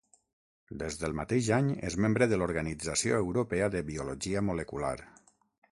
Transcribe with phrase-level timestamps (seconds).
[0.83, 4.97] Des del mateix any és membre de l'Organització Europea de Biologia Molecular.